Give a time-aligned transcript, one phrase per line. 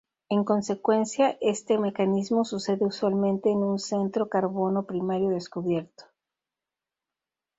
[0.29, 6.05] En consecuencia, este mecanismo sucede usualmente en un centro carbono primario descubierto.